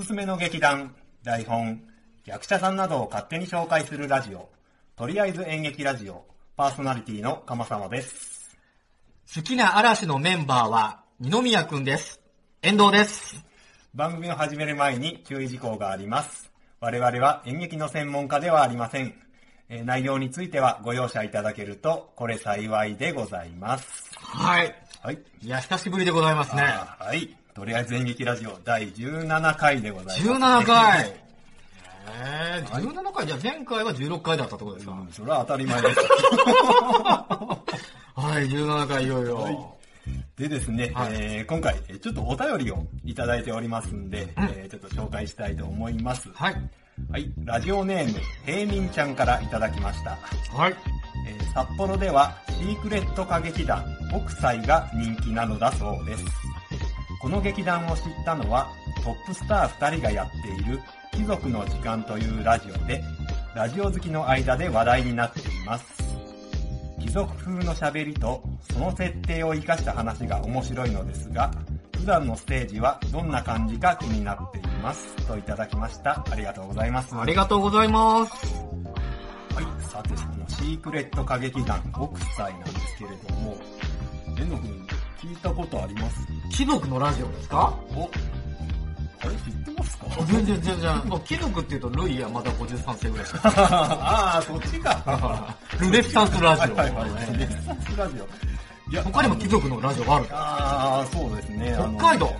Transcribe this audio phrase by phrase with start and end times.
[0.00, 1.82] すすめの劇団、台本、
[2.24, 4.48] 役者さんなどを勝手に紹介するラジオ、
[4.96, 6.24] とりあえず演劇ラジオ、
[6.56, 8.56] パーソナリティの鎌様です。
[9.34, 12.18] 好きな嵐のメンバーは、二宮くんです。
[12.62, 13.44] 遠藤です。
[13.94, 16.50] 番組を始める前に注意事項があります。
[16.80, 19.14] 我々は演劇の専門家ではありません。
[19.68, 24.10] えー内容についてはご容赦いただけると、これ幸いでございます。
[24.16, 24.74] はい。
[25.02, 25.18] はい。
[25.42, 26.62] いや、久しぶりでございますね。
[26.62, 27.39] はい。
[27.54, 30.28] とりあえず演劇ラジオ第17回でございます。
[30.28, 31.14] 17回。
[32.22, 36.00] えー、17回じゃあ前回は16回だったってことですか、うんそれは当たり前です。
[38.16, 39.36] はい、17回いよいよ。
[39.36, 39.58] はい
[40.36, 46.30] でですね、はいえー今回、えーちょっとお便りをいただいておりますんで、えーちょっと紹介したいと思います。
[46.32, 46.54] はい。
[47.10, 47.30] はい。
[47.44, 50.16] ラジオネーム、平民ちゃんからいただきました。
[50.56, 50.74] はい。
[51.28, 56.24] えー札幌ではシークレット歌劇団北斎が人気なのだそうです。
[57.20, 58.72] この劇団を知ったのは
[59.04, 60.80] トップスター2人がやっている
[61.12, 63.02] 貴族の時間というラジオで、
[63.54, 66.02] ラジオ好きの間で話題になっています。
[66.98, 71.50] 貴族風の喋りとその設定を活かした話が面白いのですが、
[71.98, 75.14] 普段のステージはどんな感じか気になっています。
[75.26, 76.24] といただきました。
[76.30, 77.14] ありがとうございます。
[77.14, 78.32] ありがとうございます。
[79.54, 83.56] はい、さてそのシークレット歌劇団北斎なんですけれども、
[84.38, 84.86] 遠藤君
[85.22, 86.26] 聞いたことあります？
[86.50, 87.74] 貴族のラジオですか？
[87.94, 88.02] お、
[89.22, 89.30] あれ？
[89.36, 90.06] 知ってますか？
[90.26, 90.96] 全然全然。
[91.08, 93.40] もう貴族って言うと、ルイはまだ53世ぐらいしか。
[93.56, 95.56] ああ、そっちか。
[95.78, 96.74] ルネッサンスラジオ。
[96.76, 97.38] はいはいはい。
[97.38, 98.28] レッサンスラジオ。
[98.92, 100.26] いや他にも貴族のラジオがある。
[100.32, 101.76] ああ、そうですね。
[101.96, 102.32] 北海道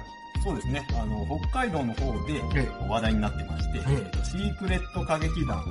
[0.42, 0.86] そうですね。
[1.00, 5.62] あの、北海道の方でえ話題になってまして、ええシークレット歌劇団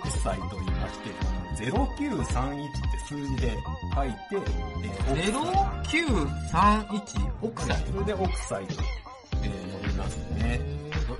[0.00, 1.24] 北斎と言いまして、あ
[1.76, 3.52] の0931って数字で
[3.94, 5.32] 書いて、えー
[5.84, 8.74] 北斎0931北斎それで北斎と、
[9.42, 9.50] えー
[9.82, 10.60] 呼びますね。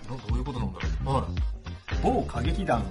[0.08, 1.14] ど、どどういうことなんだろう？
[1.14, 2.00] はい。
[2.02, 2.84] 某歌劇団を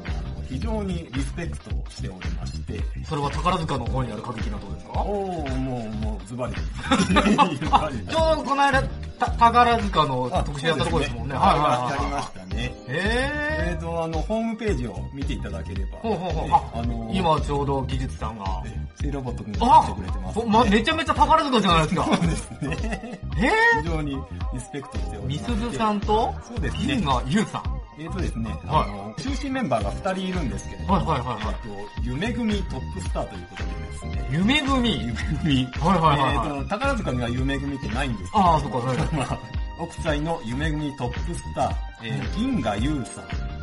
[0.54, 5.02] 非常にリスペクトしておりまして、それは宝塚の方にある歌劇などですか？
[5.02, 6.54] おー、もう、もう、ズバリ。
[7.72, 8.84] あ、ちょうどこの間、
[9.20, 11.36] た宝塚の特集やったところですもんね。
[11.36, 12.24] はいはいやりまはい。
[12.24, 12.74] したね。
[12.88, 18.46] ええーと、あの、ホームページを見ていただければ、ほうほうほうえあのー、今ちょうど技術さんが。
[18.66, 22.04] えーセイロボット君があ来てくれてます、ほま、めちゃめちゃ宝塚じゃないですか。
[22.06, 23.20] そうですね。
[23.38, 24.12] え非常に
[24.54, 25.66] リスペクトしておー、みりますして。
[25.66, 27.64] すずさんと、そうですね銀河優さん。
[27.98, 28.60] えーとですね、はい。
[28.66, 31.56] あの、中心メンバーが2人いるんですけれども、はいはいはいはい。
[31.64, 35.02] えーと、夢組トップスターということでですね、夢組？
[35.02, 35.66] 夢組。
[35.66, 36.48] はいはいはいはい。
[36.48, 39.40] えーと、宝塚には夢組ってないんですけどああ、そっか、はいはいまあ、
[39.92, 41.74] 北斎の夢組トップスター、
[42.04, 43.54] えー銀河優さん、はい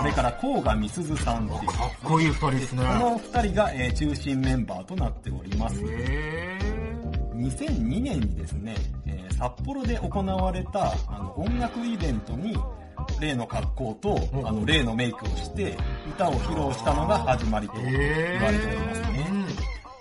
[0.00, 2.84] それから甲賀美鈴さんっていう、かっこいい二人ですね。
[2.84, 5.80] この二人が、えー中心メンバーとなっております。
[5.86, 6.58] へ
[7.34, 8.74] 2002年にですね、
[9.06, 12.56] えー札幌で行われたあの音楽イベントに、
[13.20, 15.76] 例の格好と、うんあの例のメイクをして、
[16.08, 17.82] 歌を披露したのが始まりとー。
[17.84, 19.26] 言われておりますね。
[19.30, 19.46] うん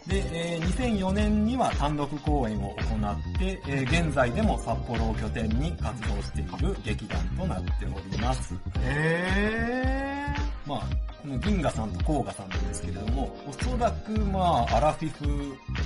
[0.06, 0.64] で、えー
[0.98, 8.54] 2004年には単独公演を行って、えー現在でも札幌を拠点に活動している劇団となっております。
[8.82, 10.28] へ
[10.66, 10.80] まあ、
[11.22, 15.26] この銀河さんと甲賀さんなんですけれども、おそらくまあ、アラフィフ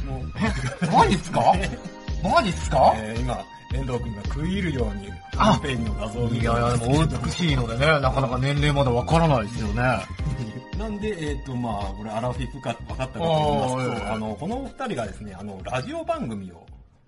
[0.05, 0.91] の、ー。
[0.95, 1.41] マジっすか？
[2.23, 2.93] マジっすか？
[2.97, 9.81] えー今、遠藤くんが食い入るように、ホームページの画像を見ていやいや、でもお美しいのでね、なかなか年齢まだわからないですよね。
[10.77, 16.67] なんで、えっ、と、まあ、これアラフィフか分かったかと言いますと、あーええあの、このお二人がですね、あの、ラジオ番組を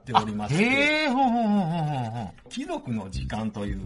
[0.09, 1.08] ておりまして。
[2.50, 3.80] 貴族の時間という、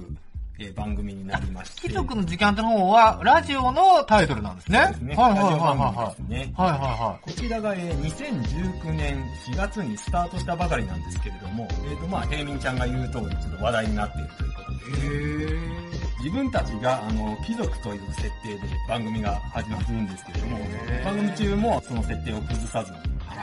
[0.59, 4.91] えー番組になりまして、貴族の時間っての方は、ラジオのタイトルなんですね。
[4.95, 5.15] すね。
[5.15, 6.53] はいはいはいはですね。
[6.57, 6.61] い。
[6.61, 15.59] はいはいはこちらが、えー2019年4月にスタートしたばかりなんですけれども、えっ、と、まあ、平民ちゃんが言う通り、ちょっと話題になっているということで、い。
[15.59, 20.59] へ自分たちが、あの、貴族という設定で番組が始まるんですけれども
[21.03, 22.97] 番組中もその設定を崩さずに、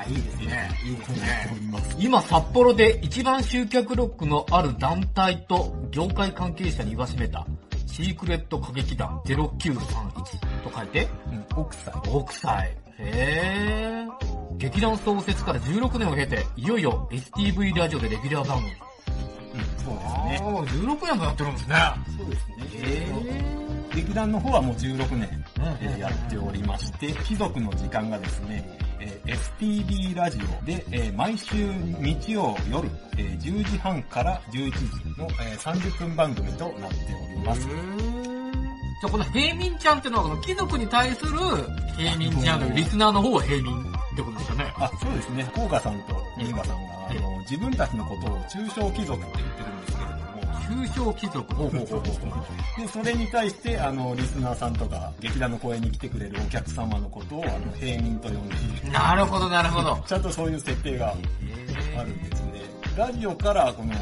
[0.04, 0.70] いいですね。
[0.84, 1.96] いいですやっております。
[1.98, 7.46] 今、札幌で一番集客力のある団体と業界関係者に言わしめた、
[7.86, 9.74] シークレット歌劇団0931
[10.62, 12.02] と書いて、うん、奥さん。
[12.02, 12.76] 北斎。
[12.98, 14.56] へー。
[14.56, 18.70] 劇団創設から16年を経て、いよいよ STV ラジオでレギュラー番組。
[18.70, 18.78] うん、
[19.84, 20.40] そうですあね。
[20.42, 21.76] ー、16年もやってるんですね。
[22.18, 22.56] そうですね。
[22.72, 23.60] へ
[23.94, 25.44] 劇団の方はもう16年、
[25.98, 28.79] やっておりまして、貴族の時間がですね、えー
[29.30, 31.54] STB ラジオで、えー毎週
[32.00, 36.96] 日曜夜、えー10時半から11時の、えー30分番組となって
[37.30, 37.60] おります。
[37.60, 41.38] じゃあこの平民ちゃんっていうのは、この貴族に対する
[41.96, 43.84] 平民ちゃんというリスナーの方は平民っ
[44.16, 44.72] てことですよね。
[44.76, 45.48] あ、そうですね。
[45.54, 50.16] 甲賀さんと銀河さんが、あの、自分たちのことを中小貴族って言ってるんですけれど
[50.70, 51.54] も、中小貴族。
[52.78, 58.92] で、それに対して、あの、リスナーさんとか、劇団の公演に来てくれるお客様のことを、あの、平民と呼んでいる。
[58.92, 60.02] なるほど、なるほど。
[60.06, 61.14] ちゃんとそういう設定が
[61.96, 62.62] あるんですね。
[62.96, 63.92] ラジオからこの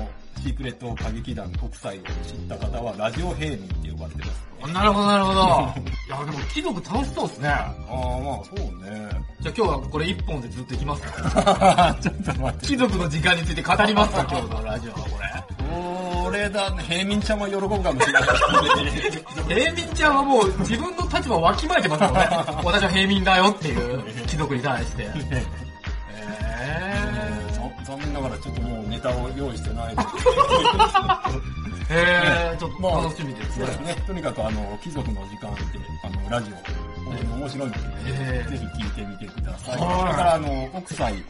[0.43, 2.11] シークレット歌劇団国際を知っ
[2.49, 4.73] た方はラジオ平民って呼ばれてます。
[4.73, 5.41] なるほど、なるほど。
[6.07, 7.49] いや、でも貴族楽しそうですね。
[7.49, 9.09] ああ、まあそうね。
[9.41, 12.67] じゃあ今日はこれ一本でずっといきますかちょっと待って。
[12.67, 15.98] 貴族の時間について語りますか今日のラジオはこれ。
[16.29, 18.23] これだね、平民ちゃんは喜ぶかもしれない。
[19.49, 22.29] 平民ちゃんはもう自分の立場をわきまえてますもんね。
[22.65, 25.09] 私は平民だよっていう 貴族に対して。
[26.61, 27.09] え
[27.85, 30.09] ざ残念ながらちょっともうネタを用意してないので。
[30.09, 30.13] ー、
[31.89, 33.73] えー、ちょっと楽しみですねそうで。
[33.73, 33.97] すね。
[34.07, 35.63] とにかくあの、貴族の時間って、
[36.05, 39.79] あの、ラジオ、面白いので、えーぜひ聞いてみてください。
[39.79, 41.25] それはいからあの、国際、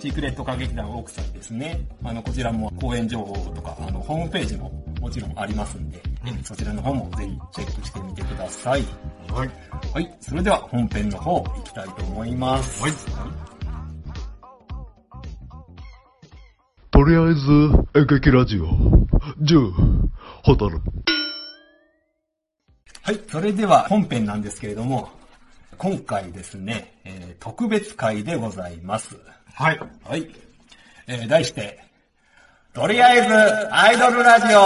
[0.00, 1.78] シークレット歌劇団国際ですね。
[2.02, 8.84] あの、こちらも公演情報とか、あの、ホームページももちろんありますんで、うんそちらの方もぜひチェックしてみてください。
[9.30, 9.50] はい。
[9.92, 10.16] はい。
[10.18, 12.82] それでは本編の方行きたいと思います。
[12.82, 12.92] はい。
[16.90, 18.68] とりあえず、演劇ラジオ、
[19.42, 19.70] 10、
[20.44, 20.80] ホタル。
[23.02, 23.20] はい。
[23.28, 25.19] それでは本編なんですけれども、
[25.82, 29.16] 今回ですね、えー特別会でございます。
[29.54, 29.80] はい。
[30.04, 30.30] はい。
[31.06, 31.82] えー題して、
[32.74, 34.58] とりあえず、アイドルラジオ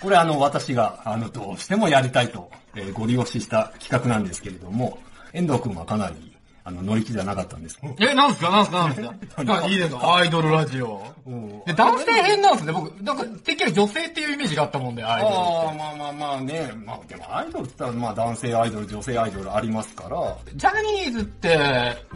[0.00, 4.98] これあの、私が、あの、どうしてもやりたいと、えーご利用しした企画なんですけれども、
[5.34, 6.34] 遠藤くんはかなり、
[6.68, 7.78] あの、乗り気じゃなかったんです。
[8.00, 8.50] え、なんすか？
[8.50, 8.78] なんすか？
[8.82, 9.14] なんすか？
[9.62, 11.00] あいいですかアイドルラジオ。
[11.26, 12.72] うんで、男性編なんですね。
[12.72, 15.34] 僕、なんか、てっきり女性っていうイメージがあったもんで、アイドル。
[15.34, 15.38] あ
[15.70, 16.72] あ、まあまあまあね。
[16.84, 20.70] まあでもアイドルって言ったら、まあ男性アイドル、女性アイドルありますから、ジャ
[21.06, 21.48] ニーズって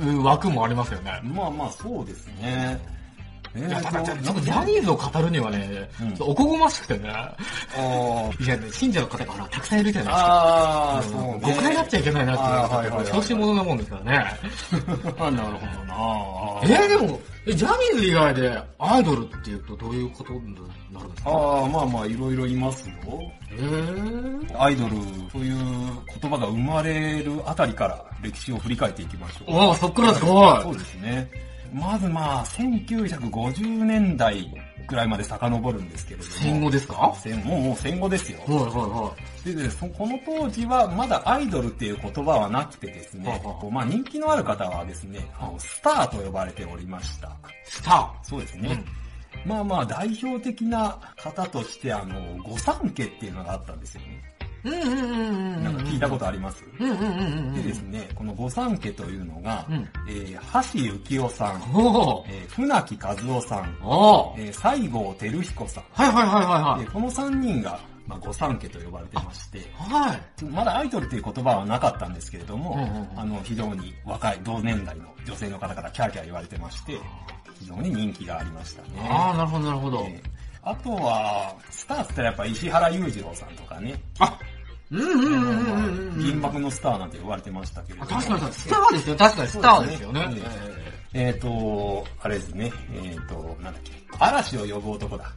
[0.00, 1.20] いう枠もありますよね。
[1.22, 2.80] まあまあそうですね。
[3.54, 7.08] えーただ、ちょっととジャニーズを語るにはね、うんおこごましくてね。
[8.40, 10.26] いや、ね、信者の方がたくさんいるじゃないですか。
[10.96, 11.40] あー、そうね。
[11.42, 14.12] 誤解になっちゃいけないなっていうあーはいはいはい小心者なもんですからね。
[15.18, 15.96] なるほどな
[16.62, 20.54] えー、でも、えジャニーズ以外でアイドルっていうとどういうことに
[20.92, 21.30] なるんですか？
[21.30, 22.94] ああ、まあまあ、いろいろいますよ。
[23.52, 24.90] えー、アイドル
[25.32, 25.56] という
[26.20, 29.58] 言葉が生まれるあたりから歴史を振り返っていきましょう。
[29.58, 31.28] ああ、そっからですかはいそうですね。
[31.72, 34.50] まずまあ、1950年代
[34.86, 36.32] くらいまで遡るんですけれども。
[36.32, 36.94] 戦後ですか？
[36.94, 38.40] は戦もうもう戦後ですよ。
[38.46, 39.14] いはいは
[39.44, 47.28] ででそこの当時はまだアイドルっていう言葉はなくてですね、はあはあまあ人気のある方はですね、あのスターと呼ばれておりました。
[47.28, 47.30] い。
[47.64, 48.84] スタそうですね。
[49.46, 54.29] まあまあ代表的な方としてあの、御三家っていうのがあったんですよね。
[54.64, 54.70] ー。
[54.70, 55.64] うんうんうんうん。
[55.64, 57.54] なんか聞いたことあります、うんうんうんうん。
[57.54, 61.60] でですね、この御三家というのが、うんえー、橋幸夫さん、
[62.28, 63.76] えー、船木和夫さん、
[64.38, 65.84] えー、西郷照彦さん。
[65.92, 66.90] はいはいはいはいはいで、。
[66.90, 70.44] この3人が、まあ、御三家と呼ばれてまして、はい。
[70.44, 72.76] まだアイドルっていう言葉はなかったんですけれども、
[73.16, 76.98] あの、非常に若い同年代の女性の方からキャーキャー言われてまして、
[77.60, 78.88] 非常に人気がありましたね。
[79.08, 79.98] ああ、なるほどなるほど。
[80.08, 84.38] えーあとは、スターって言ったらやっぱ石原裕次郎さんとかね、あ
[84.90, 85.80] うんうんうんうんう
[86.10, 86.18] んうん。
[86.18, 88.10] 銀幕のスターなんて呼ばれてましたけれども。
[88.10, 90.26] あ確かに、スターですよ、確かにスターですよね。
[90.26, 90.42] ね
[91.12, 95.32] えっ、と、あれですね、えっ、と、なんだっけ、嵐を呼ぶ男だ。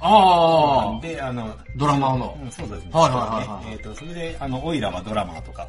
[0.00, 2.90] ああ、で、あの、ドラマーのうん、そうですね。
[2.92, 5.68] はいはいはいはいえっ、と、それで、あの、オイラはドラマーとか、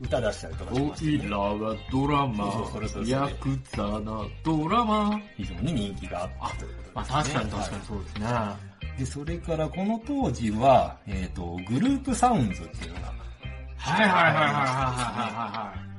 [0.00, 1.20] 歌出したりとかしました、ね。
[1.22, 8.26] オイラはドラマそうそうそれそれヤクザなドラマ非常に人気があったということまあ確かに確かにそうですね。
[8.26, 8.73] に。
[8.98, 13.14] で、それからこの当時は、えっ、と、グループサウンズっていうのが、
[13.76, 14.52] はいはいはいはいはい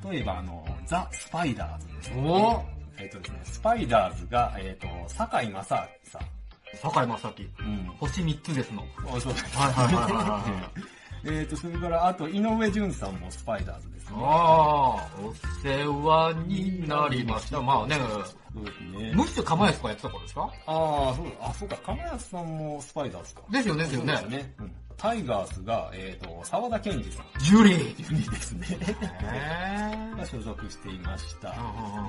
[0.08, 2.22] は例えばあの、ザ・スパイダーズですね。
[2.24, 2.64] お
[2.98, 6.22] えっ、とですね、スパイダーズが、えっ、と、堺正明さん。
[6.76, 7.50] 坂井正樹。
[7.60, 7.92] うん。
[8.00, 8.84] 星3つですの。
[9.08, 10.95] あそうですはいはいはいはいはい。
[11.28, 14.18] えっと、それから、あと、井上淳さんもスパイダーズですね。
[14.22, 15.34] ああ、お
[15.66, 17.62] 世話になりました。
[17.62, 17.96] まあね、
[18.54, 19.12] そうですね。
[19.16, 20.50] ムッシュ釜安とかやってた頃ですか？
[20.68, 21.32] ああ、そうだ。
[21.42, 21.78] あ、そうか。
[21.86, 23.42] 亀安さんもスパイダーズか。
[23.50, 24.54] ですよね、ですよねね。
[24.60, 24.72] うん。
[24.98, 27.26] タイガースが、えっ、と、沢田健二さん。
[27.40, 28.16] ジュリー。
[28.16, 28.68] いいですね。
[29.24, 31.54] へが所属していました。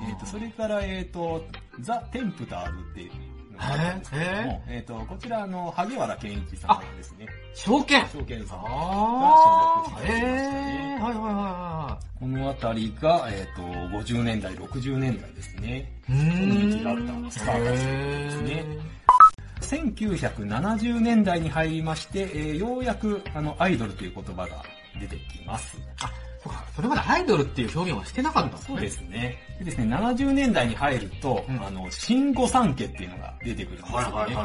[0.07, 1.43] えっ、と、それから、えっ、と、
[1.81, 3.11] ザ・テンプターズっていう
[3.57, 7.27] のがあったんですけども、えっ、と、こちら、あの、萩原健一さんですね。
[7.53, 10.99] 証券証券さんが所属していましたええね。
[11.01, 15.91] はいはいはいはこのあたりが、えっ、と、50年代、60年代ですね。
[16.09, 16.13] い。
[16.13, 16.69] うーん。
[16.69, 18.97] 人気があったスターたちですねへ
[19.61, 24.63] 1970年代に入りまして、えーようやくあのアイドルという言葉が
[24.99, 25.77] 出てきます。
[25.77, 26.11] ーあ、
[26.77, 28.67] それまでアイドルっていう表現はしてなかったんですね。
[28.67, 29.37] そうですね。
[29.57, 34.35] でですね、70年代に入ると、うんあの、新御三家っていうのが出てくるんですよね。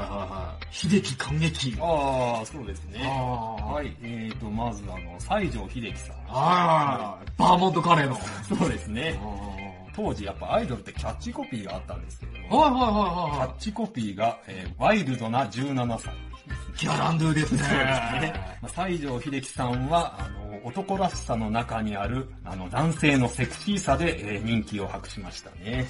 [0.59, 0.75] い。
[0.75, 1.77] 秀樹感激。
[1.79, 3.01] ああ、そうですね。
[3.01, 6.17] はい、えーと、まずあの、西城秀樹さん。
[6.35, 7.31] はい。
[7.37, 8.19] バーモントカレーの。
[8.49, 9.21] そうですね。
[9.23, 9.53] は
[9.95, 16.15] 当時やっぱアイドルってキャッチコピーがあったんですけれどいも、はいはいキャはッチコピーが、えーワイルドな17歳。
[16.53, 16.57] い。
[16.79, 17.59] ギャランドゥですね。
[17.59, 18.35] そうですね。
[18.63, 25.57] まあ西城秀樹さんは、あの、男らしさの中にある、あの、男性のセクシーさで、えー人気を博しましたね。
[25.67, 25.87] え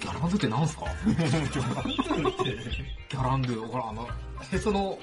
[0.00, 0.84] ギャランドゥって何すか？
[1.04, 4.08] ギャランドゥ、ほら、あの、
[4.52, 4.98] へその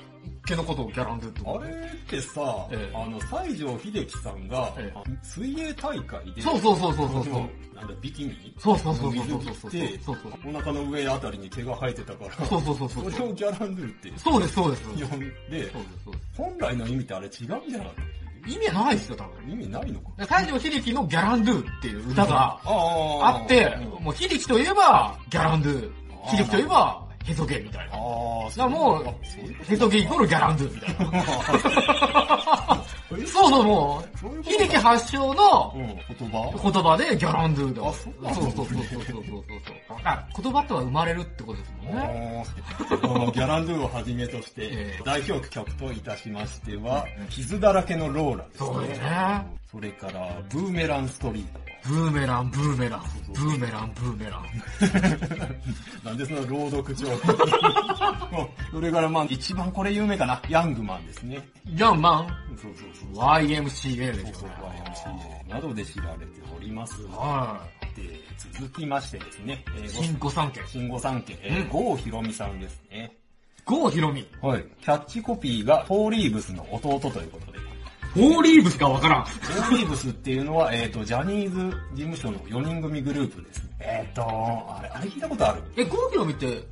[0.46, 2.96] 毛のことをギャランドゥってあれってさ、ええ。
[2.96, 4.94] あの、西城秀樹さんが、ええ。
[4.96, 7.34] あ水泳大会で、そうそうそうそうそうそう。
[7.76, 8.56] なんだ、ビキニ？
[8.58, 9.72] そうそうそうそう水そうそうそう
[10.04, 10.18] そう。
[10.50, 14.84] お腹の上あたりに毛が生えてたから、そうそうそうそうそれをギャランドゥってそうですそうです。
[14.84, 15.30] 呼んで、そうで
[15.68, 15.72] す
[16.06, 16.28] そうです。
[16.38, 19.52] 本来の意味ってあれ違うんじゃなかった意味ないですよ、多分。
[19.52, 20.10] 意味ないのか。
[20.18, 25.70] 西城秀樹のギャランドゥっていう歌がああって、うんもう秀樹といえばギャランド。
[25.70, 25.92] ゥ、
[26.32, 27.96] 秀樹といえばヘソゲみたいな。
[27.96, 29.14] あだあ、そういうこ、
[29.68, 32.84] ヘソゲイコールギャランドゥみたいな。
[33.10, 36.72] と そうそう、もう、秀樹発祥のうん、言葉？
[36.72, 37.90] 言葉でギャランドゥだ。
[37.90, 39.24] あそうそうそうそうそうそうそう
[39.88, 39.98] そう。
[40.04, 42.44] あ、言葉とは生まれるってことですもんね。
[42.90, 49.10] あ のギャランドゥをはじめとしてええ、代表曲といたしましては、傷だらけのローラですそうですね。
[49.10, 49.46] ね。
[49.72, 51.46] それから、ブーメランストリー
[51.88, 53.02] ブーメラン、ブーメラン、
[53.34, 54.44] ブーメラン、ブーメラン。
[56.04, 56.04] ト。
[56.10, 57.06] なんでその朗読帳
[58.72, 61.48] それからまあ、一番これ有名かな、ヤングマンですね。
[61.78, 62.28] ヤンマン、
[62.62, 63.24] そうそうそう。
[63.24, 64.84] YMCA ですそうよそうね。
[65.48, 67.02] YMCA などで知られております。
[67.04, 67.62] は
[67.96, 69.84] で、続きましてですね、えい。
[69.84, 70.62] ー新御三家。
[70.68, 73.16] 新御三家、えー、うん郷ひろみさんですね。
[73.66, 74.28] 郷ひろみ？
[74.42, 74.66] はい。
[74.82, 77.67] キャッチコピーが、フォーリーブスの弟ということで。
[78.18, 79.26] フォーリーブスかわからん。
[79.26, 83.70] フォーリーブスっていうのは、えっ、と、ジャニーズ事務所の4人組グループです。
[83.80, 85.62] えっ、と、あれ、あれ聞いたことある？
[85.78, 86.64] え、郷ひろみって、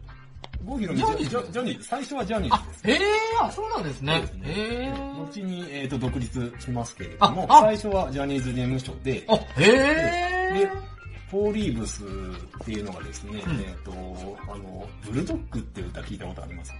[0.65, 1.51] 郷ひろみジャニーズ？
[1.51, 3.07] ジャニーズ、最初はジャニーあズです。、へえ、
[3.43, 4.33] あ、そうなんですねそうです。
[4.33, 4.93] ねへえ。
[5.19, 9.77] 後に、えっ、と、独立しますけれども、最初はジャニーズ事務所で、あ、へで
[10.63, 10.71] え。、
[11.29, 13.91] フォーリーブスっていうのがですね、うんえっ、と、
[14.51, 16.79] あの、ブルドッグっていう歌聞いたことありますに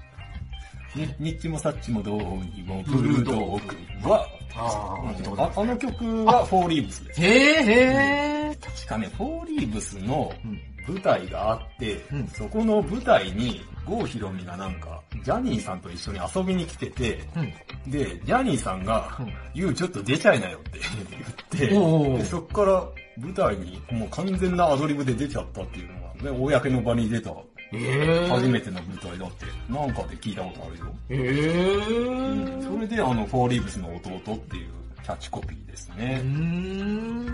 [1.19, 4.95] ニッチもサッチもどうにもブルドッグは、あ
[5.37, 7.21] あああの曲がフォーリーブスです。
[7.21, 8.57] へえ、へえ。
[8.61, 10.59] 確かね、フォーリーブスのうん。
[10.87, 12.27] 舞台があって、うん。
[12.27, 17.91] そこの舞台に、郷ひろみがなんか、ジャニーさんと一緒に遊びに来てて、うん。
[17.91, 20.79] で、ジャニーさんがうん、 You ちょっと出ちゃいなよって
[21.57, 22.83] 言って、おうおうでそっから
[23.17, 27.31] 舞台にもう完全なアドリブで出ちゃったっていうのが、ね、公の場に出た
[27.71, 28.27] へえ。
[28.29, 30.85] 初めての舞台だって、なんかで聞いたことあるよ。
[31.09, 32.61] へえ。
[32.63, 34.69] それであの、フォーリーブスの弟っていう
[35.03, 36.21] キャッチコピーですうね。
[36.23, 37.25] ーん。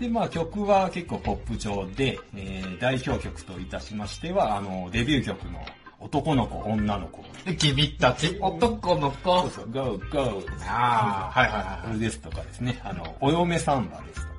[0.00, 5.60] で、まあ曲は結構ポップ調で、えー代表曲といたしましては、あの、デビュー曲の
[6.00, 7.24] 男の子、女の子。
[7.58, 9.40] 君たち男の子。
[9.42, 10.44] そうそう、ゴーゴー。
[10.68, 11.86] ああ、はいはいはい。
[11.88, 14.37] これですとかですね、あの、お嫁サンバですとか。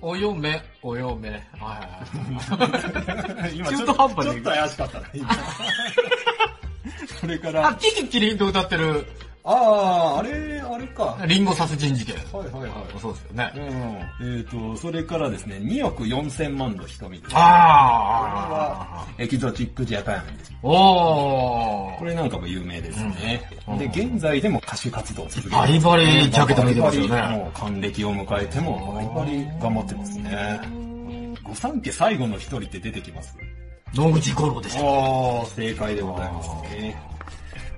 [0.00, 1.30] お嫁、お嫁。
[1.30, 2.66] はいは
[3.38, 3.56] いはい。
[3.56, 5.28] 今中途半端にちょっと怪しかったな、今。
[7.20, 9.06] それかあ、ら、キキキリンと歌ってる、
[9.48, 11.04] ああ、あれ、あれか。
[11.04, 12.16] はいリンゴ殺人事件。
[12.32, 13.00] はいはい。
[13.00, 13.52] そうですよね。
[14.20, 14.38] うん。
[14.38, 17.36] えっ、と、それからですね、2億4千万の瞳です。
[17.36, 19.06] ああ。
[19.18, 20.52] エキゾチックジャパンです。
[20.62, 21.98] おー。
[21.98, 23.48] これなんかも有名ですね。
[23.68, 30.60] うんで、現在でも歌手活動を続けてバリバリジャケット見てますよねバリバリもう還暦を迎えてもバリバリ頑張ってますね。
[31.44, 33.36] 御三家最後の一人って出てきます？
[33.94, 34.80] 野口五郎でした。
[34.84, 36.96] ああ、正解でございますね。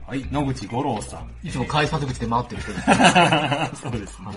[0.08, 1.46] はい、野口五郎さん。
[1.46, 2.86] いつも改札口で待ってる人です。
[3.82, 4.28] そうですね。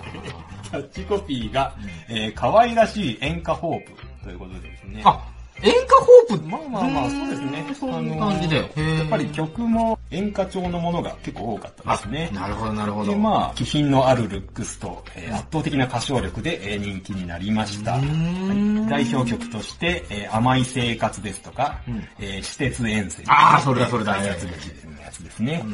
[0.64, 1.74] キャッチコピーが、
[2.10, 5.00] えー、可愛らしい演歌ホープということでですね。
[5.02, 5.18] あ、
[5.62, 6.46] 演歌ホープ？
[6.46, 7.64] まあまあまあ、そうですね。
[7.80, 8.58] そういう感じで。
[8.58, 12.30] あのーやっぱり曲も演歌調のものが結構多かったですね。
[12.32, 13.12] なるほど、なるほど。
[13.12, 17.96] で、まあ、気品のあるルックスと、えー圧倒的な歌唱力で、えー人気になりました。
[17.96, 23.24] ん代表曲として、えー甘い生活ですとか、うんえー私鉄沿線。
[23.28, 24.81] あーそれだそれだ大発劇のや
[25.12, 25.64] つですね。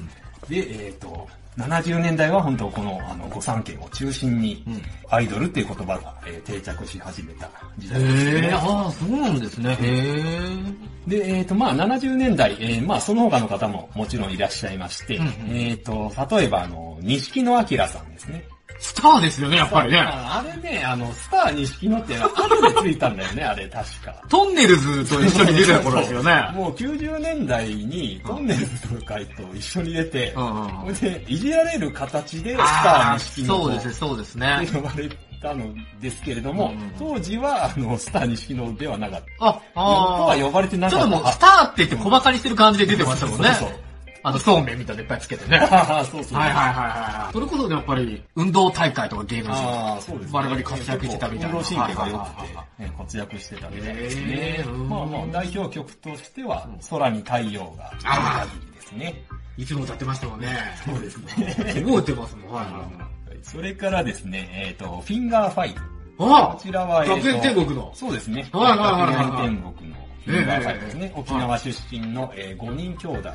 [0.48, 1.26] で、えっ、と、
[1.58, 8.40] 70年代は本当この、あの、御三家を中心に、うんアイドルっていう言葉が、えー定着し始めた時代ですね。
[8.42, 9.70] へえ、ああ、そうなんですね。
[9.70, 11.10] へえ。
[11.10, 18.44] で、えっ、と、まあ、70年代、えーまあ、その他の方ももちろんいらっしゃいまして、うんうんえっ、と、例えば、あの、錦野明さんですね。
[18.80, 19.98] スターですよね、やっぱりね。
[19.98, 24.14] ああれね、あの、スター錦野って後でついたんだよね、あれ、確か。
[24.28, 26.50] トンネルズと一緒に出てた頃ですよね。
[26.54, 29.22] もう90年代にトンネルズとかと
[29.54, 34.68] 一緒に出て、うんうんそれで、いじられる形でスター錦野とそうですね、そうですね。
[34.72, 35.08] 呼ばれ
[35.42, 35.64] たの
[36.00, 39.48] ですけれども、うんうん当時は、あの、スター西野ではなかった。
[39.48, 41.36] あ、とあは呼ばれてなちょっともう、かった。
[41.36, 43.48] スターって言って小馬鹿にしてる感じで出てましたもんね。
[43.54, 43.87] そうそう
[44.28, 45.58] あの、そうめんみたいなのいっぱいつけてね。
[45.58, 46.38] はいああ、そうそう。
[46.38, 47.32] はいはいはい。
[47.32, 49.52] それこそやっぱり、運動大会とか芸能人。
[49.54, 54.84] ああ、そうです、バリバリ活躍してたみたいな運動神経が良くてはいはいはいは、ね活躍してたみたいですへねー。
[54.86, 59.24] まあまあ、代表曲としては、空に太陽がある限りですね。
[59.56, 60.48] いつも歌ってましたもんね。
[60.84, 61.82] そうですね。
[61.84, 62.52] 覚えてますもん。
[62.52, 63.38] はいはいはい。
[63.42, 65.80] それからですね、えっ、と、フィンガーファイト。
[66.20, 68.48] あこちらは、えーと学園天国のそうですね。
[68.52, 71.12] はいはいはいはい学園天国のね。
[71.14, 73.30] 沖縄出身の、え5人兄弟。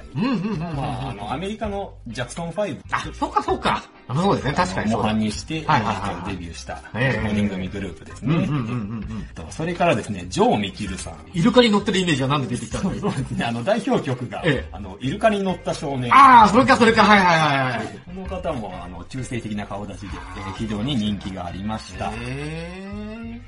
[0.60, 3.84] まあ、あの、アメリカのジャクソン5あ、そうかそうか。
[4.08, 4.92] あそうですね、確かに。
[4.92, 8.36] 模範にして、はいはいデビューしたええ5人組グループですね。
[8.36, 9.26] うんうんうんうんうん。
[9.34, 11.16] とそれからですね、ジョー・ミキルさん。
[11.34, 16.14] イルカに乗ってるイメージはなんで出てきたんだそうですね、あの、代表曲が、ええあの、イルカに乗った少年。
[16.14, 17.88] ああ、それかそれか、はいはいはいはい。
[18.06, 22.12] この方も、あの、中性的な顔立ちで、えー非常に人気がありました。
[22.12, 23.42] へ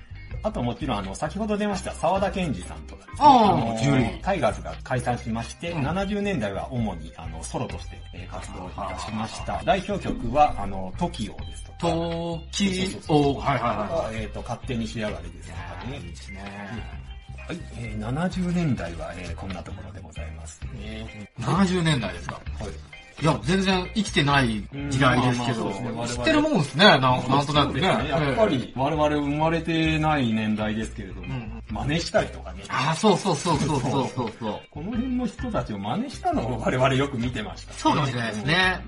[0.43, 3.17] あともちろん、あの、先ほど出ました沢田研二さんとかですね。
[3.19, 9.61] ああのジュリータイガースが解散しまして、うん70年代は主に、あの、ソロとして、えー活動いたしました。
[9.65, 11.87] 代表曲は、あの、TOKIO ですとか。
[11.87, 12.41] ー。
[12.51, 15.87] 時そうそうそうを、はいはいはえっ、と、勝手に仕上がりですとかい。
[15.87, 16.01] いねい。
[16.09, 16.43] ですね。
[17.47, 21.29] はい、えー、70年代は、えーこんなところでございますね。
[21.39, 22.35] 70年代ですか？
[22.35, 22.94] はい。
[23.21, 25.71] いや、全然生きてない時代ですけど、
[26.05, 27.81] 知ってるもんですね、なんなんとなくね。
[27.87, 28.49] やっぱええ。
[28.49, 32.63] り、我々生まれてない年代ですけれども、ん真似したりとかね。
[32.67, 34.59] ああ、そうそうそうそうそうそうそう。
[34.69, 38.85] この辺の人たちを真似したのを我々よく見てました、そうかもしれないですね。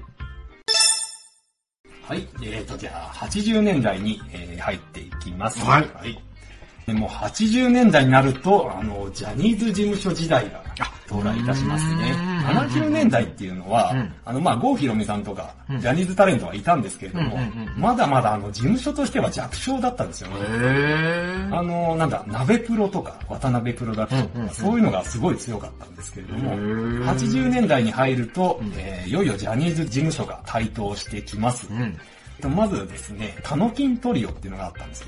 [2.04, 2.28] はい。
[2.42, 5.64] えーと、じゃあ、80年代に、えー入っていきます。
[5.64, 5.88] はい
[6.86, 10.64] でもう80年代になると、あの、ジャニーズ事務所時代が
[11.10, 12.12] 到来いたしますね。
[12.12, 17.38] うん70年代っていうのは、うんあの、まあ、郷ひろみさんとか、うんジャニーズタレントはいたんですけれども、
[17.76, 20.36] まだまだあの、事務所としては弱小だったんですよね。
[20.40, 31.68] へあの、なんだ、鍋プロとか、渡辺プロダクションとか、そういうのがすごい強かったんですけれども、へー80年代に入ると、えーいよいよジャニーズ事務所が台頭してきます。
[31.70, 31.98] うん。
[32.56, 35.08] まずですね、タノキントリオっていうのがあったんですよ。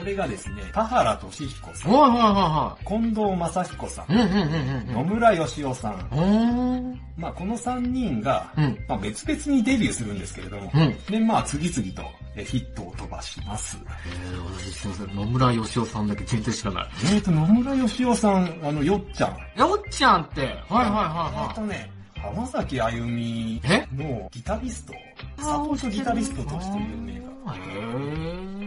[0.00, 4.26] これがですね、田原俊彦さん、はいはいは近藤正彦さんい、はい。
[4.26, 6.92] うんうんうん野村義雄さん、うん。
[6.92, 12.02] うまあこの3人が、うんまあ別々にデビューするんですけれども、うんで、まあ次々と
[12.34, 13.76] えヒットを飛ばします。
[14.06, 16.88] えー、私すいません、野村義雄さんだけ全然知らない。
[17.04, 19.60] えーと、野村義雄さん、あの、よっちゃん。
[19.60, 23.86] よっちゃんって、はいはいえはーとね、浜崎あゆみえ？
[23.94, 24.94] のギタリスト、
[25.42, 27.30] サポートギタリストとして有名だ。
[27.54, 28.59] へ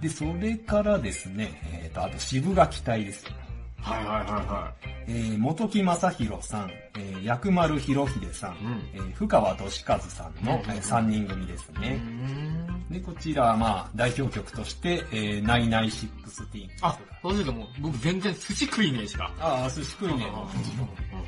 [0.00, 3.24] で、それからですね、えーと、あと渋垣隊です。
[3.26, 3.48] ー。
[3.80, 4.74] はいはいはいは
[5.06, 11.80] えー、本木正宏さん、えー、薬丸博秀さん、うんえー、深川俊和さんの、うんえー3人組ですい。
[11.80, 12.00] ね。
[12.90, 16.70] で、こちらはまあ、代表曲として、えー、ナイナイ Sixteen。
[16.82, 19.32] あ、そうですも、僕全然寿司食いねえしか。
[19.38, 20.26] ああ、寿司食いね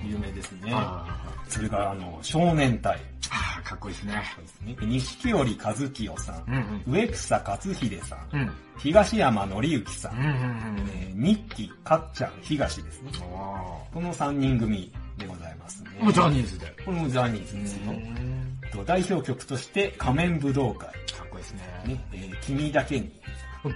[0.05, 0.73] うん有名ですね。
[0.75, 1.07] あ
[1.49, 2.99] それから、あの、少年隊
[3.31, 4.15] あ、かっこいいですね。
[4.41, 4.77] ですね。
[4.81, 6.93] 錦織一清さん、うんうん。
[6.93, 8.51] 植草克秀さん、うん。
[8.79, 10.91] 東山紀之さん、うんうんうん。
[10.93, 13.13] えー、ニッキかっちゃんヒガシですね。
[13.15, 15.91] あこの3人組でございますね。
[16.01, 16.05] あ。
[16.05, 16.67] もうジャニーズで。
[16.85, 18.85] これもジャニーズですよ。
[18.85, 21.61] 代表曲として仮面舞踏会、かっこいいですね。
[21.87, 23.13] ねえー君だけに。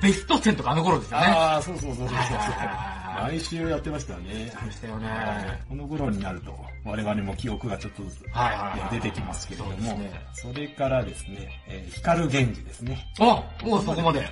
[0.01, 1.27] ベスト10とかあの頃ですよね。
[1.27, 4.51] ああ、そうそうそうそうそうあー来週やってましたよね。
[4.53, 5.09] そうでしたよね。
[5.68, 8.25] この頃になると、我々も記憶がちょっとずつ
[8.90, 13.07] 出てきますけれども、そねそれからですね、えー光源氏ですね。
[13.20, 13.25] あ
[13.64, 14.27] もうそこまで。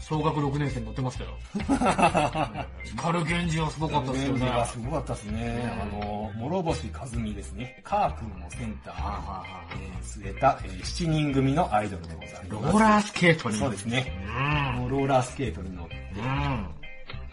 [0.00, 1.30] 小学6年生に乗ってましたよ。
[2.96, 4.40] 光源氏はすごかったですよね。
[4.40, 5.78] 源氏がすごかったですね。
[5.82, 7.78] あの、諸星和美ですね。
[7.84, 12.46] カー君のセンターはいはいはいに、えー据えた、えー7人組のアイドルでございます。
[12.48, 13.58] ローラースケートに。
[13.58, 14.17] そうですね。
[14.28, 14.80] うん。
[14.80, 16.66] もうローラースケートに乗って、うん。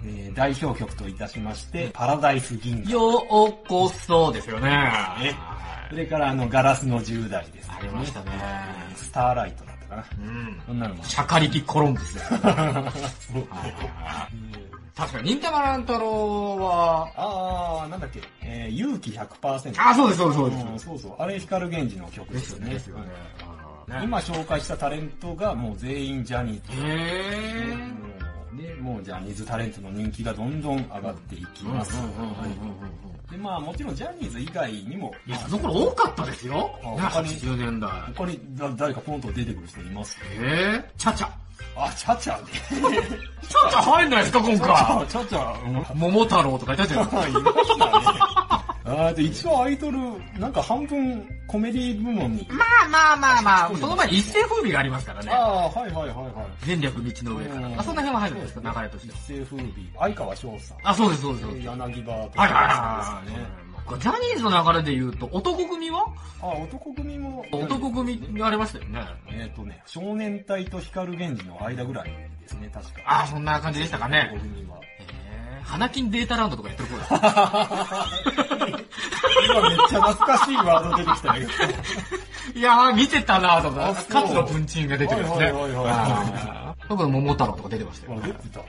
[0.08, 2.92] えー代表曲といたしまして、パラダイス銀河。
[2.92, 4.70] ようこそですよね。
[4.70, 5.36] ね
[5.90, 8.32] それからあの、ガラスの10代です、ありましたね
[8.96, 10.06] スターライトだったかな。
[10.20, 10.62] うん。
[10.66, 11.04] そんなのも。
[11.04, 12.30] シャカリキコロンブスです
[14.96, 19.74] 確かに、忍たま乱太郎は、あー、なんだっけ、えー、勇気100%。
[19.78, 20.66] あ、そうです、そうです、そうです。
[20.66, 21.16] うんそうそう。
[21.20, 22.74] あれ、光源氏の曲ですよね。
[22.74, 23.06] ですよね。
[23.88, 26.88] うん今紹介したタレントがもう全員ジャニーズ。
[26.88, 27.93] へも
[28.54, 31.95] うで、もうジャニーズタレントの人気がどんどん上がっていきます。
[31.95, 32.04] は
[32.48, 36.54] いで、まあもちろんジャニーズ以外にも、いや、その頃多かったですよ。
[36.54, 37.89] ね、他に80年代。
[38.15, 41.30] 他にだ誰かポンと出てくる人いますえー、チャチャ。
[41.76, 42.52] あ、チャチャね。
[42.69, 45.08] チャチャ入んないですか、今回。
[45.08, 47.39] チャチャ、うん桃太郎とか言ったじゃないですか。
[47.39, 48.25] いましたね。
[48.88, 49.98] あーで一応アイドル、
[50.39, 52.48] なんか半分コメディ部門に。
[52.52, 55.32] まあまあまあまあ、その前に一世風靡がありますからね。
[55.32, 56.65] ああ、はいはいはいはい。
[56.65, 57.67] 全略道の上から。
[57.67, 58.74] うんあ、そんな辺は入るんですか？
[58.76, 59.17] 流れとしては。
[59.17, 60.78] 一世風靡、相川翔さん。
[60.84, 61.48] あ、そうです、そうです。
[61.65, 61.93] 柳葉とはい
[62.38, 64.00] はいはいはい。
[64.00, 66.06] ジャニーズの流れで言うと、男組は？
[66.41, 67.45] あ、男組も。
[67.52, 69.00] 男組がありましたよね。
[69.32, 72.10] えっ、とね、少年隊と光源氏の間ぐらい
[72.41, 73.02] ですね、確か。
[73.06, 74.30] あ、そんな感じでしたかね。
[74.34, 74.78] 男組は。
[75.00, 75.25] えー、
[75.65, 78.08] 花金データランドとかやってる頃だ。
[79.45, 81.47] 今めっちゃ懐かしいワード出てきたね。
[82.56, 85.51] いやー、見てたなとか、ツの文鎮が出てるんですね。
[86.88, 88.28] 僕は桃太郎とか出てましたよあ、。
[88.28, 88.65] 出てたね。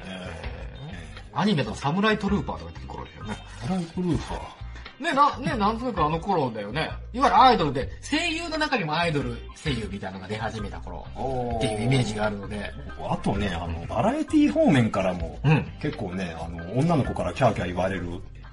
[1.34, 3.38] アニメのサムライトルーパーとか出てる頃ですよね。
[3.62, 4.65] トランクルーファー。
[5.00, 6.90] ね、な、ね、なんとなくあの頃だよね。
[7.12, 11.04] いわゆるアイドルで、声優の中にもアイドル声優みたいなのが出始めた頃
[11.58, 12.72] っていうイメージがあるので。
[13.08, 15.66] あとね、あの、バラエティ方面からも、うん。
[15.82, 18.06] 結構ね、あの、女の子からキャーキャー言われる。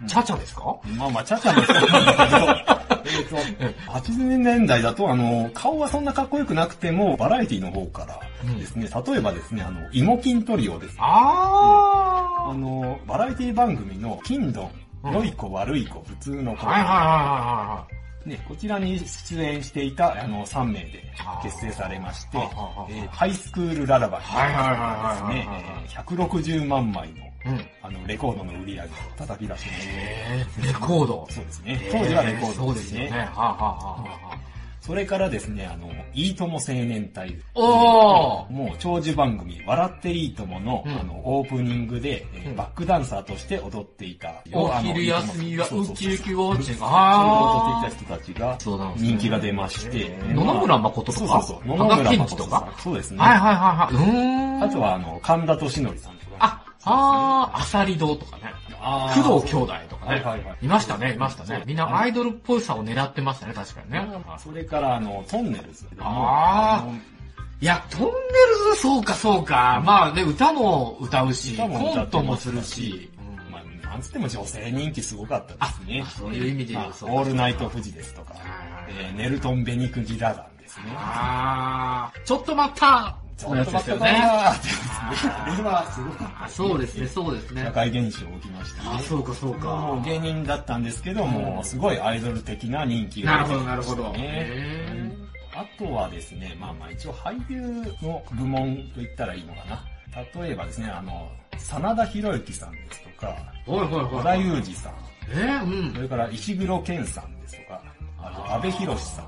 [0.05, 0.75] チャチャですか？
[0.97, 8.19] まあまあ、チャチャもそうなんだけど、えっと、80年代だと、あの、顔はそんなかっこよくなくても、バラエティの方から
[8.59, 10.97] ですね、例えばですね、あの、イモキントリオですね。
[11.01, 14.71] ああの、バラエティ番組の、金ドン、
[15.11, 16.61] 良い子、悪い子、普通の子。
[16.61, 16.65] ー。
[16.65, 17.87] はいはいはいは
[18.25, 21.03] ね、こちらに出演していた、あの、3名で
[21.43, 27.33] 結成されまして、えーハイスクールララバイですねはいはい、えー160万枚の。
[27.81, 28.87] あの、レコードの売り上げを
[29.17, 29.87] 叩き出してます。
[29.89, 31.27] えー、レコード。
[31.29, 31.89] そうですね。
[31.91, 32.55] 当時はレコードですね。
[32.55, 33.09] そうですよね。
[33.09, 34.52] はあ、はあはあは
[34.85, 37.37] それからですね、あの、いいとも青年隊。
[37.55, 44.33] あ、おーもう長寿番組、笑っていいともの、うんあの、オープニングで、えーうんバックダンサーとして踊っていた。
[44.51, 46.79] お昼休みはウキウキウォッチング。
[46.79, 50.33] それをあ踊っていた人たちが人気が出まして、ー。
[50.33, 51.17] 野々村誠とか？
[51.17, 51.67] そうそうそう。
[51.67, 52.73] 野々村健二とか。
[52.77, 53.19] そうですね。
[53.19, 54.11] はいはいはいはい。
[54.11, 54.63] うーん。
[54.63, 56.31] あとは、あの、神田敏則さんとか。
[56.39, 58.43] あ、あー、アサリ堂とかね。
[59.15, 60.15] 工藤兄弟とかね。
[60.15, 61.63] はいはいはいいましたね、いましたね。
[61.65, 64.07] みんなアイドルっぽさを狙ってましたね、確かにね。
[64.37, 65.87] それから、あの、トンネルズ。
[65.99, 66.97] あーの
[67.61, 68.11] いや、トンネル
[68.75, 69.81] ズ、そうかそうか。
[69.85, 73.09] まあね、歌も歌うし、コントもするし。
[73.49, 76.05] まあ、なんつっても女性人気すごかったですね。
[76.17, 78.43] そういう意味で言うまあそうオールナイト富士ですとか、はい
[78.89, 80.85] えーネルトン・ベニクギラダンですね。
[80.97, 84.09] あー、ちょっと待ったちょっと待ってよね。
[84.09, 87.71] あれはすごかったあそうですね、そうですね社。
[87.71, 89.01] 会現象起きましたあ、ね。
[89.03, 90.05] そうかそうもかう。
[90.05, 94.13] 芸人だったんですけども、すごいアイドル的な人気がなるほど、なるほど。
[95.55, 97.61] あとはですね、まあまあ一応俳優
[98.01, 99.83] の部門と言ったらいいのかな。
[100.41, 104.41] 例えばですね、あの、真田広之さんですとか、ーはいはい小田はい。
[104.41, 104.93] 裕二さん、
[105.29, 105.93] えー、うん。
[105.93, 107.81] それから石黒賢さんですとか、
[108.21, 109.25] あと安倍博さん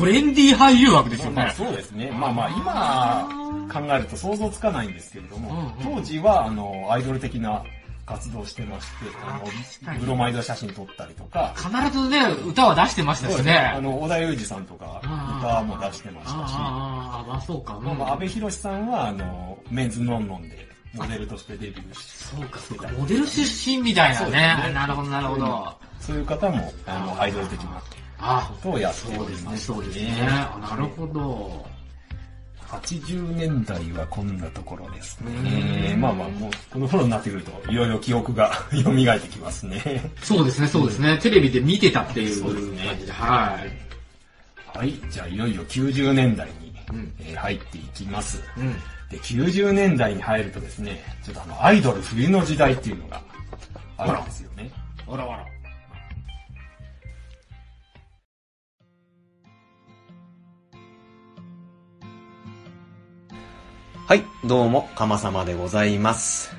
[0.00, 1.54] トレンディー俳優枠ですよまあね。
[1.54, 2.10] そうですね。
[2.10, 7.62] まあまあ今考えると想像つかないんですけれども、うんうん当時はあのアイドル的な
[8.06, 13.56] 活動をしてまして、あのにブロマイド写真撮ったりとか、必ずね、歌は出してましたしね。
[13.58, 17.78] あの小田裕二さんとかあ歌も出してましたし、あーあー、まあそうか。
[17.80, 22.88] まあまあ安倍博さんはあのメンズノンノンでモデルとしてデビューし、そうかそうか。
[22.88, 24.30] モデル出身みたいなね。
[24.68, 25.72] ねなるほどなるほど。
[26.00, 27.82] そういう方もあのアイドル的な
[28.20, 30.16] あことをやってそうですね、おります、そうですね。
[30.20, 31.66] なるほど。
[32.68, 35.94] 80年代はこんなところですうね。
[35.94, 40.12] んまあまあ、もうこの頃になってくると、いろいろ記憶が 蘇ってきますね。
[40.22, 41.18] そうですね、そうですね。
[41.18, 43.12] テレビで見てたっていうそうですね感じで。
[43.12, 43.58] は
[44.74, 44.78] い。
[44.78, 48.40] はい、じゃあいよいよ90年代に、うんえー入っていきます。
[48.56, 48.72] うん。
[49.08, 53.20] で、90年代に入るとですね、ちょっとあの、アイドル冬の時代っていうのが
[53.96, 54.70] あるんですよね。
[55.08, 55.44] あらあら。
[64.10, 66.52] はい、どうも、かまさまでございます。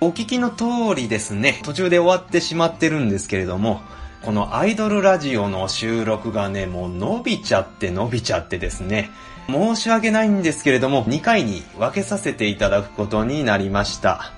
[0.00, 0.64] お聞きの通
[0.96, 3.82] りですね、途中で終わってしまってるんですけれども、
[4.24, 9.12] このアイドルラジオの収録がね、もう伸びちゃって伸びちゃってですね、
[9.48, 14.32] 申し訳ないんですけれども、2回に分けさせていただくことになりました。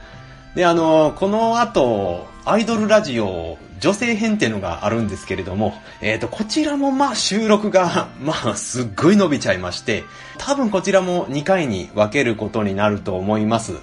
[0.55, 10.05] で、あの、この後、アイドルラジオ女性編っていうのがあるんですけれども、えっ、と、こちらもまあ収録が、 まあすっごい伸びちゃいまして、
[10.39, 13.75] 多分こちらも2回に分けることになると思います。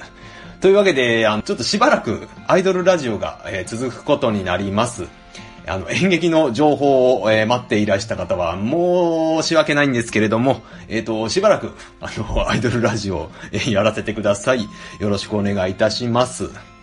[0.62, 5.06] というわけで、あの、ちょっとしばらくアイドルラジオが、えー続くことになります。
[5.68, 14.64] あの、演劇の情報を、えー待っていらした方は申し訳ないんですけれども、えっ、と、しばらく、あの、アイドルラジオ、えーやらせてください。
[15.00, 16.75] よろしくお願いいたします。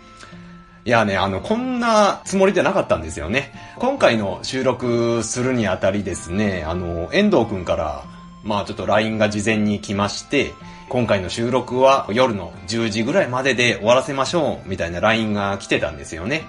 [0.85, 3.53] いやね、あの、こんなつもりじゃなかったんですよね。
[3.79, 8.05] 今回の収録するにあたりですね、あの、遠藤くんから、
[8.42, 10.53] まあちょっと LINE が事前に来まして、
[10.88, 16.42] 今回の収録は夜の10時ぐらいまでで終わらせましょう、みたいな LINE が来てたんですよね。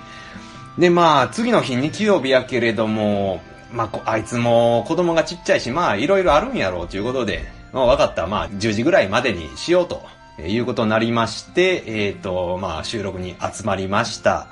[0.79, 3.39] で、まあ、次の日日曜日やけれども、
[3.71, 8.25] まあ、あいつも子供がちっちゃいし、まあ、いろいろあるんやろうということで、まあ、分かった。
[8.25, 10.03] まあ、10時ぐらいまでにしようと、
[10.39, 14.47] いうことになりまして、えっ、と、まあ、収録に集まりました。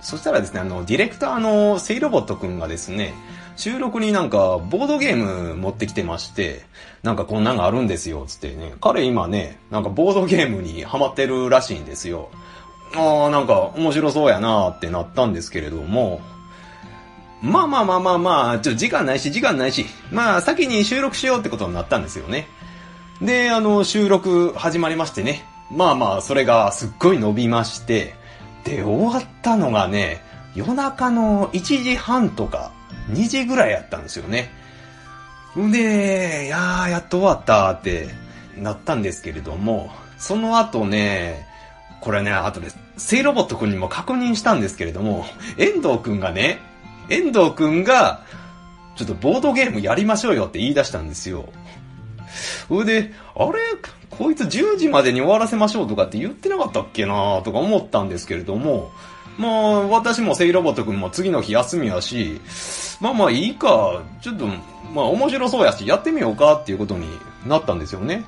[0.00, 3.14] そしたらですね、あの、ディレクターのセイロボットくんがですね、
[3.56, 6.62] 収録になんか、ボードゲーム持ってきてまして、
[7.02, 8.74] なんかこんなんがあるんですよ、つってね。
[8.80, 12.28] 彼今ね、なんかボードゲームにハマってるらしいんですよ。
[12.94, 16.20] ああ、なんか面白そうやなーってなったんですけれども、
[17.42, 22.46] まあまあまあまあまあ、ちょっと時間ないし、時間ないし、まあ先に収録しようってことになったんですよね。
[23.20, 25.44] で、あの、収録始まりましてね。
[25.70, 28.14] まあまあ、それがすっごい伸びまして、
[28.64, 30.22] で、終わったのがね、
[30.54, 32.72] 夜中の1時半とか
[33.10, 34.50] 2時ぐらいやったんですよね。
[35.56, 38.08] で、いやー、やっと終わったって
[38.56, 41.46] なったんですけれども、その後ね、
[42.00, 45.24] これね、後で、セイロボットくんにも確認したんですけれども、
[45.56, 46.60] 遠藤くんがね、
[47.08, 48.22] 遠藤くんが、
[48.94, 51.48] ちょっとボードゲームやりましょうよって言い出したんですよ。
[52.68, 53.58] それで、あれ
[54.10, 58.90] こいつ10時までに終わらせましょうとかって言ってなかったっけなとか思ったんですけれども、
[59.38, 62.40] まあ、私もセイロボットくんも次の日休みやし、
[63.00, 67.06] まあまあいいか、ちょっと、まあ面白そうやし、やってみようかっていうことに
[67.46, 68.24] なったんですよね。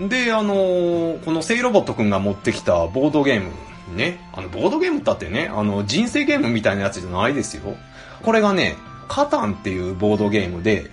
[0.00, 3.50] で、あのーこのセイロボットくんが持ってきたボードゲーム、
[3.96, 7.76] ね、あの、ボードゲームだってね、あの、人生ゲームみたいなやつじゃないですよ。
[8.22, 10.90] これがね、カタンっていうボードゲームで、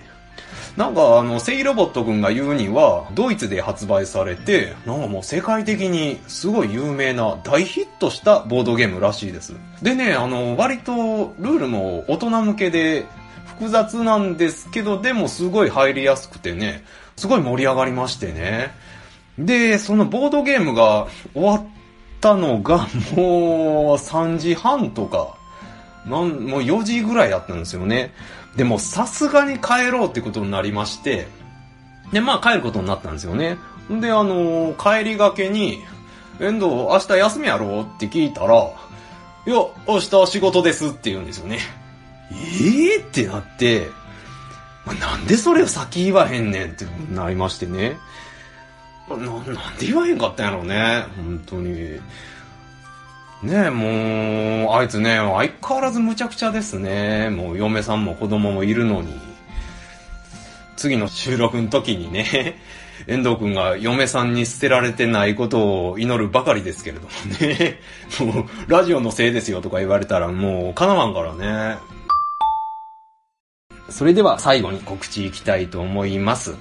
[0.76, 9.54] なんかあの、セイロボットくんが言うには、ドイツで発売されて、なんかもう世界的にすごい有名な大ヒットしたボードゲームらしいです。
[9.82, 13.04] でね、あの、割とルールも大人向けで
[13.44, 16.84] 複雑なんですけど、でもすごい入りやすくてね、
[17.16, 18.74] すごい盛り上がりましてね。
[19.38, 21.66] で、そのボードゲームが終わっ
[22.20, 25.36] たのがもう3時半とか、
[26.06, 28.12] なん、もう4時ぐらいだったんですよね。
[28.56, 31.26] でもさすがに帰ろうってことになりまして、
[32.12, 33.58] で、まあ帰ることになったんですよね。
[33.88, 35.82] で、あのー帰りがけに、
[36.40, 38.70] 遠藤、明日休みやろうって聞いたら、
[39.46, 39.56] いや、
[39.88, 41.58] 明日仕事ですって言うんですよね。
[42.30, 43.88] ええー、ってなって、
[44.84, 47.96] まあなんでそれを先言わへんねんってなりましてね。
[49.08, 51.04] な、なんで言わへんかったんやろうね。
[51.16, 52.00] 本当に。
[53.42, 57.28] ねえ、もう、あいつね、相変わらず無茶苦茶ですね。
[57.30, 59.12] もう嫁さんも子供もいるのに。
[60.76, 62.58] 次の収録の時にね、
[63.08, 67.08] 遠藤くんが嫁さんに捨てられてないことを祈るばかりですけれども
[67.40, 67.80] ね。
[68.32, 71.78] もう、ラジオのせいですよとか言われたらもう、叶わんからね。
[73.88, 76.54] それでは最後に告知いきたいと思います。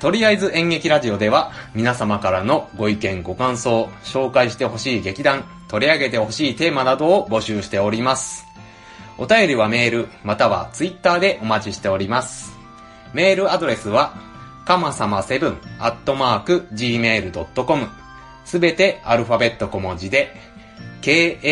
[0.00, 8.46] とりあえず演劇ラジオでは皆様からのご意見ご感想、紹介してほしい劇団、取り上げてほしいテーマなどを募集しております。
[9.18, 12.56] お便りはメール、またはツイッターでお待ちしております。
[13.12, 14.14] メールアドレスは、
[14.64, 17.88] かまさま7アットマーク gmail.com
[18.46, 20.34] すべてアルファベット小文字で、
[21.02, 21.48] k-a-m-a-s-a-m-a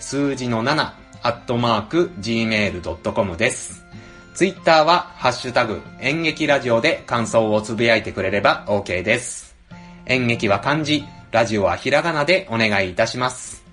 [0.00, 0.92] 数字の7
[1.22, 3.87] アットマーク gmail.com です。
[4.38, 9.56] ツイッターは、ハッシュタグ、演劇ラジオで感想をつぶやいてくれれば OK です。
[10.06, 13.64] 演劇は漢字、ラジオはひらがなでお願いいたします。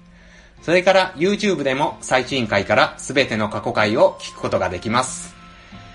[0.64, 5.36] それから YouTube でも最新回からすべての過去回を聞くことができます。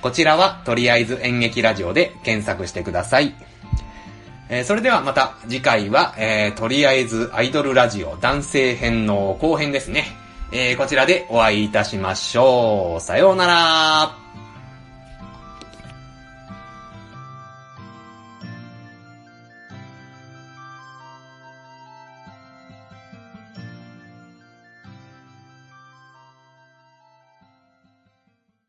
[0.02, 3.34] こちらはとりあえず演劇ラジオで検索してください。
[4.50, 10.04] えーそれではまた次回は、えーとりあえずアイドルラジオ男性編の後編ですね。
[10.52, 13.00] えーこちらでお会いいたしましょう。
[13.00, 14.29] さようなら。